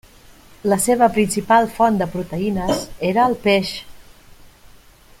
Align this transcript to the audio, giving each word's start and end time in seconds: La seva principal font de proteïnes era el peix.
La 0.71 0.77
seva 0.85 1.09
principal 1.17 1.69
font 1.75 2.01
de 2.01 2.09
proteïnes 2.15 2.81
era 3.13 3.29
el 3.33 3.39
peix. 3.47 3.75